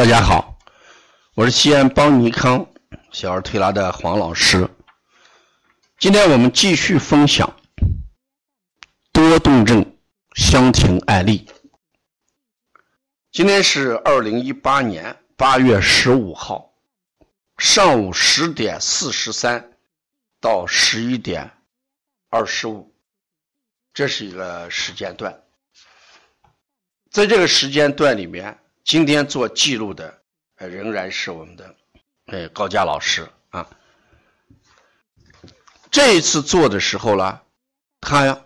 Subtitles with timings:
[0.00, 0.58] 大家好，
[1.34, 2.66] 我是西安邦尼康
[3.12, 4.66] 小儿推拿的黄老师。
[5.98, 7.54] 今天我们继续分享
[9.12, 9.98] 多动症
[10.34, 11.46] 相庭案例。
[13.30, 16.72] 今天是二零一八年八月十五号
[17.58, 19.76] 上午十点四十三
[20.40, 21.50] 到十一点
[22.30, 22.90] 二十五，
[23.92, 25.42] 这是一个时间段。
[27.10, 28.58] 在这个时间段里面。
[28.84, 30.22] 今天做记录的，
[30.56, 31.74] 呃，仍然是我们的，
[32.26, 33.68] 呃，高佳老师啊。
[35.90, 37.40] 这一次做的时候呢，
[38.00, 38.40] 他呀，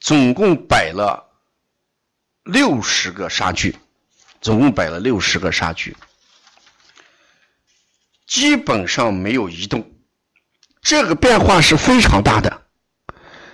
[0.00, 1.30] 总共摆了
[2.44, 3.76] 六十个杀具，
[4.40, 5.96] 总共摆了六十个杀具，
[8.26, 9.92] 基本上没有移动，
[10.80, 12.66] 这个变化是非常大的。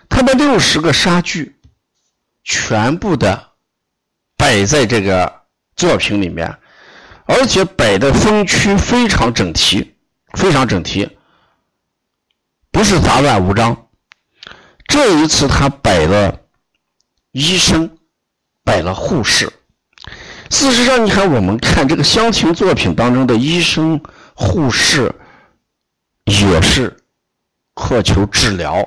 [0.08, 1.60] 他的六十个杀具，
[2.42, 3.47] 全部的
[4.38, 5.37] 摆在这个。
[5.78, 6.59] 作品里面，
[7.24, 9.95] 而且摆的分区非常整齐，
[10.33, 11.08] 非常整齐，
[12.72, 13.86] 不是杂乱无章。
[14.89, 16.41] 这一次他摆了
[17.30, 17.97] 医生，
[18.64, 19.48] 摆了护士。
[20.50, 24.02] 事实上，你看我们看这个乡情作品当中的医生、
[24.34, 25.14] 护士，
[26.25, 26.97] 也是
[27.75, 28.84] 渴求治疗，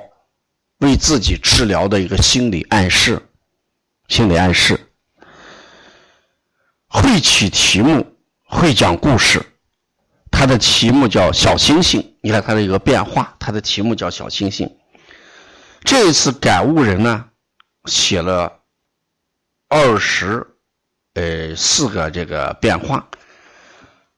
[0.80, 3.18] 为自己治疗的一个心理暗示，
[4.08, 4.78] 心理暗示。
[6.92, 8.06] 会起题目，
[8.44, 9.42] 会讲故事。
[10.30, 14.70] 他的题目叫小星星，你看他的一个变化，他的题目叫小星星。
[15.84, 17.24] 这一次感悟人呢，
[17.86, 18.60] 写了
[19.68, 20.46] 二十
[21.14, 23.08] 呃四个这个变化。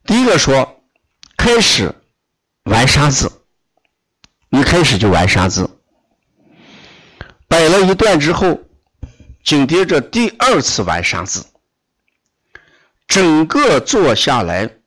[0.05, 0.84] 第一个说，
[1.36, 1.95] 开始
[2.64, 3.30] 玩沙子，
[4.50, 5.70] 一开始就玩沙子，
[7.47, 8.58] 摆了一段之后，
[9.45, 11.45] 紧接着第二次玩沙子。
[13.07, 14.79] 整个做下来，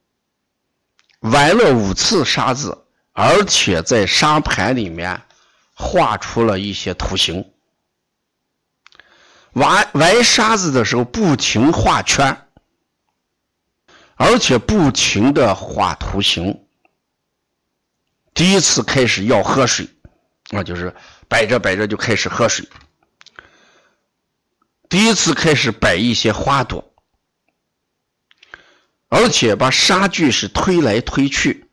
[1.19, 5.21] 玩了五次沙子，而且在沙盘里面
[5.73, 7.53] 画出了一些图形。
[9.53, 12.47] 玩玩沙子的时候不停画圈，
[14.15, 16.65] 而且不停的画图形。
[18.33, 19.87] 第一次开始要喝水，
[20.49, 20.93] 那就是
[21.27, 22.67] 摆着摆着就开始喝水。
[24.89, 26.93] 第一次开始摆一些花朵。
[29.09, 31.69] 而且把杀具是推来推去，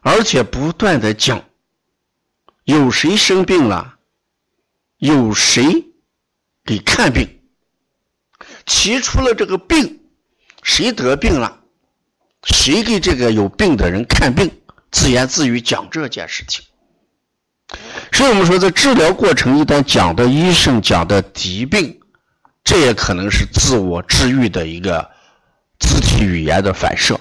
[0.00, 1.44] 而且不断的讲，
[2.64, 3.98] 有谁生病了，
[4.96, 5.92] 有谁
[6.64, 7.28] 给看病，
[8.64, 10.00] 提出了这个病，
[10.62, 11.60] 谁得病了，
[12.44, 14.50] 谁给这个有病的人看病，
[14.90, 16.64] 自言自语讲这件事情。
[18.10, 22.00] 所以我们说，在治疗过程一旦讲的医生讲的疾病，
[22.64, 25.11] 这也可能是自我治愈的一个。
[25.82, 27.18] 肢体语言的反射，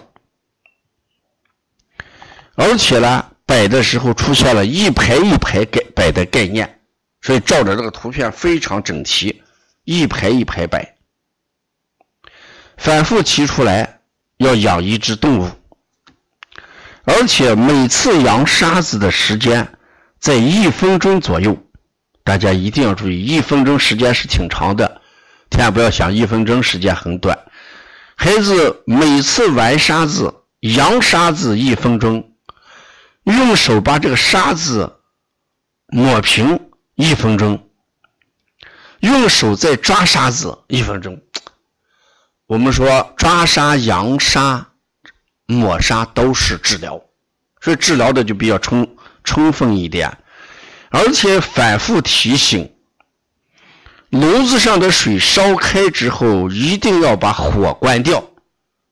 [2.56, 6.80] 而且呢，摆的时候出现了一排一排摆摆的概念，
[7.22, 9.42] 所以照着这个图片非常整齐，
[9.84, 10.96] 一排一排摆。
[12.78, 14.02] 反复提出来
[14.38, 15.50] 要养一只动物，
[17.04, 19.68] 而且每次养沙子的时间
[20.20, 21.58] 在一分钟左右，
[22.24, 25.02] 大家一定要注意，一分钟时间是挺长的，
[25.50, 27.38] 千万不要想一分钟时间很短。
[28.24, 32.36] 孩子每次玩沙子，扬沙子一分钟，
[33.24, 35.00] 用手把这个沙子
[35.88, 37.68] 抹平一分钟，
[39.00, 41.20] 用手再抓沙子一分钟。
[42.46, 44.68] 我们说抓沙、扬沙、
[45.48, 47.02] 抹沙都是治疗，
[47.60, 50.16] 所以治疗的就比较充充分一点，
[50.92, 52.72] 而且反复提醒。
[54.12, 58.24] 炉子上的水烧开之后，一定要把火关掉。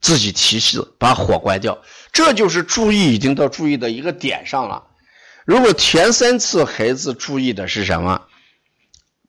[0.02, 1.78] 自己提示把火关掉，
[2.14, 4.82] 这就是注意已经到注意的一个点上了。
[5.46, 8.22] 如果前三次孩子注意的是什么？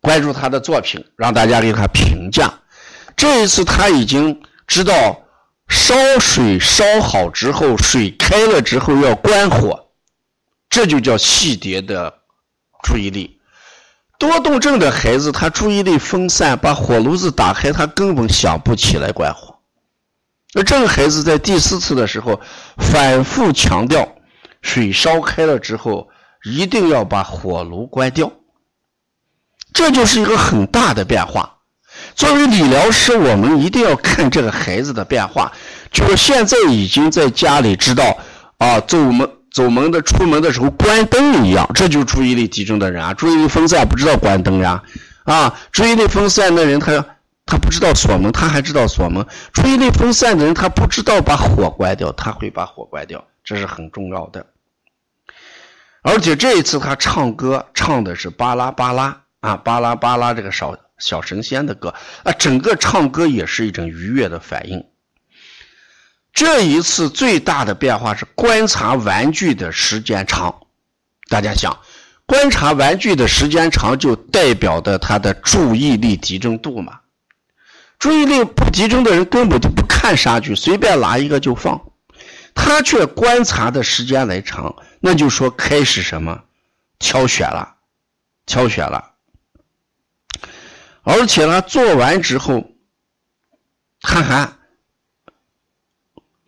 [0.00, 2.54] 关注他的作品，让大家给他评价。
[3.16, 5.24] 这一次他已经知道
[5.68, 9.88] 烧水烧好之后，水开了之后要关火，
[10.68, 12.14] 这就叫细节的
[12.84, 13.39] 注意力。
[14.20, 19.56] 多动症的孩子，他注意力分散，把火炉子打开，他根本想不起来关火。
[20.52, 22.38] 那这个孩子在第四次的时候，
[22.76, 24.06] 反复强调，
[24.60, 26.06] 水烧开了之后，
[26.44, 28.30] 一定要把火炉关掉。
[29.72, 31.56] 这就是一个很大的变化。
[32.14, 35.50] 作为理疗师，我们一定要看这个孩子的变化。
[35.90, 38.18] 就是现在已经在家里知道
[38.58, 39.26] 啊，做我们。
[39.52, 44.82] 走门的出门的时候关灯一样，这就注意力集中的人啊，注意力分散不知道关灯呀，
[45.24, 47.04] 啊，注意力分散的人他
[47.46, 49.26] 他不知道锁门，他还知道锁门。
[49.52, 54.46] 注意力分散的人，他不知道把火关掉，他会把火关掉，这是很重要的。
[56.02, 61.92] 而且这一次他唱歌唱的是巴拉巴拉啊，巴拉巴拉这个小小神仙的歌
[62.22, 64.84] 啊，整个唱歌也是一种愉悦的反应。
[66.32, 70.66] 这一次最大的变化是观察玩具的时间长，
[71.28, 71.78] 大家想，
[72.24, 77.00] 观察玩具的时间长就代表的他的注意力集中度嘛。
[77.98, 81.80] 注意力不集中的人根本就不看杀剧，随便拿一个就放。
[82.54, 86.42] 他却观察的时间来长，那就说开始什么
[86.98, 87.76] 挑选了，
[88.46, 89.12] 挑选了。
[91.02, 92.70] 而且呢，做完之后，
[94.00, 94.52] 他还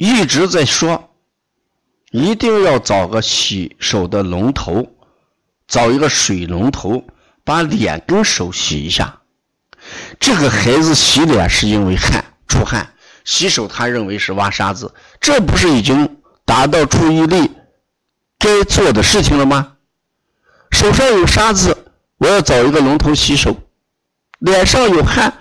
[0.04, 1.14] 一直在说，
[2.10, 4.84] 一定要找个洗手的龙头，
[5.68, 7.04] 找一个水龙头，
[7.44, 9.20] 把脸跟手洗一下。
[10.18, 12.92] 这个孩子洗脸是因为汗出汗，
[13.24, 17.52] 洗手他认为是挖沙子，这不是已经达到注意力
[18.40, 19.74] 该做的事情了吗？
[20.72, 23.52] 手上有沙子，我要找一个龙头洗手；
[24.40, 25.32] 脸上有汗，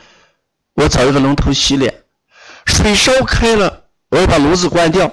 [0.76, 1.92] 我找一个龙头洗脸；
[2.68, 3.71] 水烧开了，
[4.22, 5.12] 我把炉子关掉。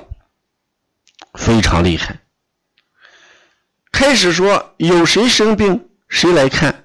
[1.34, 2.18] 非常厉害。
[3.90, 6.84] 开始说有谁生病，谁来看。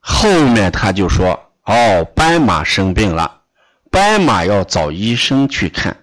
[0.00, 3.42] 后面他就说：“哦，斑马生病了，
[3.88, 5.96] 斑马要找医生去看。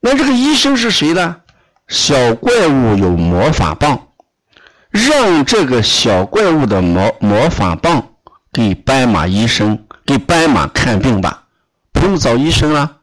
[0.00, 1.40] 那这个医生是谁呢？
[1.88, 4.08] 小怪物有魔法棒，
[4.90, 8.16] 让这个小怪物的魔魔法棒
[8.52, 11.46] 给斑马医生给斑马看病吧，
[11.90, 12.99] 不用找医生了，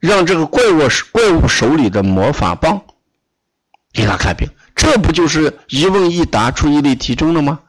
[0.00, 2.82] 让这个怪物怪物手里的魔法棒
[3.92, 7.60] 给他看病，这不就是一问一答，注意力集中了吗？”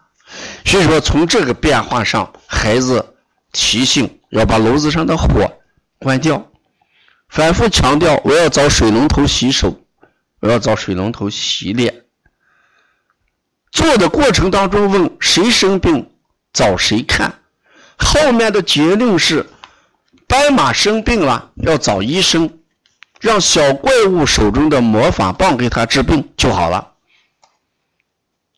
[0.65, 3.15] 所以说，从这个变化上，孩子
[3.51, 5.51] 提醒要把炉子上的火
[5.99, 6.49] 关掉，
[7.27, 9.77] 反复强调我要找水龙头洗手，
[10.39, 12.05] 我要找水龙头洗脸。
[13.73, 16.09] 做的过程当中问谁生病，
[16.53, 17.33] 找谁看。
[17.97, 19.45] 后面的结论是，
[20.31, 22.59] 斑马生病了要找医生，
[23.19, 26.93] 让小怪物手中的魔法棒给他治病就好了。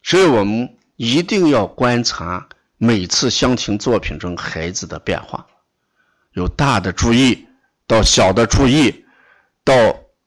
[0.04, 0.78] 所以我们。
[0.96, 2.48] 一定要观察
[2.78, 5.48] 每次乡情作品中孩子的变化，
[6.34, 7.48] 由大的注意
[7.88, 9.04] 到小的注意，
[9.66, 9.74] 到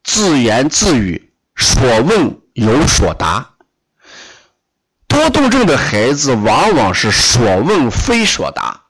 [0.02, 3.54] 自言自语、所问有所答。
[5.06, 8.85] 多动症的孩子往往是所问非所答，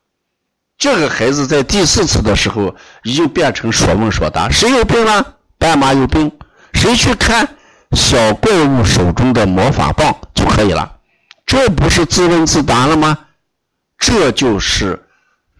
[0.79, 4.49] 这个孩子在第四次的时候已经变成所问所答。
[4.51, 5.35] 谁有病了？
[5.59, 6.31] 斑马有病。
[6.75, 7.49] 谁去看
[7.93, 10.97] 小怪物手中的魔法棒就可以了。
[11.47, 13.19] 这不是自问自答了吗？
[13.99, 15.03] 这就是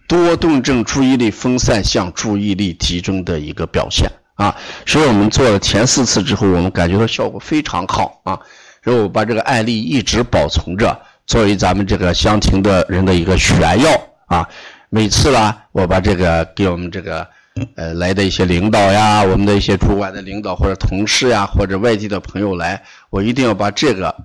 [0.07, 4.55] 多动症注意力分散向注意力集中的一个表现啊！
[4.85, 8.39] 所以我们做了前四次之后，我们感觉到效果非常好啊！
[8.83, 13.89] 所以我把这个案例一直保存着，作为咱们这个相庭的人的一个炫耀
[14.27, 14.47] 啊！
[14.89, 17.27] 每次呢，我把这个给我们这个
[17.75, 24.15] 呃来的一些领导呀，我们的一些主管的领导或者同事呀，或者外地的朋友来，我一定要把这个。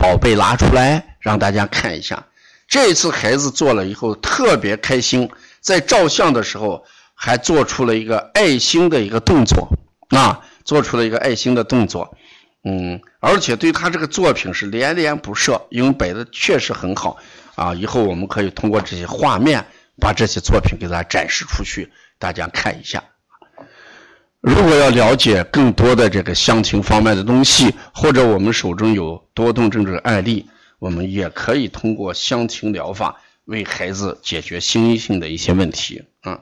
[0.00, 2.24] 宝贝拿出来让大家看一下，
[2.68, 5.28] 这次孩子做了以后特别开心，
[5.60, 6.84] 在照相的时候
[7.14, 9.68] 还做出了一个爱心的一个动作
[10.10, 12.16] 啊，做出了一个爱心的动作，
[12.62, 17.16] 嗯，而且对他这个作品是连连不舍，因为摆的确实很好
[17.56, 17.74] 啊。
[17.74, 19.66] 以后我们可以通过这些画面
[20.00, 23.02] 把这些作品给大家展示出去，大家看一下。
[24.40, 36.40] 如果要了解更多的这个乡情方面的东西，或者我们手中有多动症这个案例，我们也可以通过乡情疗法为孩子解决心理性的一些问题啊。